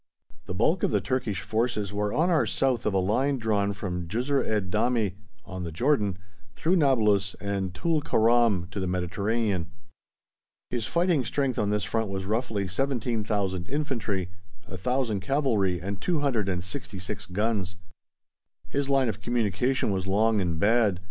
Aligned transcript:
The 0.47 0.55
bulk 0.55 0.81
of 0.81 0.89
the 0.89 0.99
Turkish 0.99 1.41
forces 1.41 1.93
were 1.93 2.11
on 2.11 2.31
or 2.31 2.47
south 2.47 2.87
of 2.87 2.93
a 2.95 2.97
line 2.97 3.37
drawn 3.37 3.71
from 3.71 4.07
Jisr 4.07 4.43
ed 4.43 4.71
Damie, 4.71 5.13
on 5.45 5.63
the 5.63 5.71
Jordan, 5.71 6.17
through 6.55 6.77
Nablus 6.77 7.35
and 7.35 7.71
Tul 7.75 8.01
Keram 8.01 8.67
to 8.71 8.79
the 8.79 8.87
Mediterranean. 8.87 9.69
His 10.71 10.87
fighting 10.87 11.23
strength 11.23 11.59
on 11.59 11.69
this 11.69 11.83
front 11.83 12.09
was, 12.09 12.25
roughly, 12.25 12.67
17,000 12.67 13.69
Infantry, 13.69 14.31
1,000 14.65 15.19
Cavalry, 15.19 15.79
and 15.79 16.01
266 16.01 17.27
guns. 17.27 17.75
His 18.69 18.89
line 18.89 19.07
of 19.07 19.21
communication 19.21 19.91
was 19.91 20.07
long 20.07 20.41
and 20.41 20.59
bad. 20.59 20.99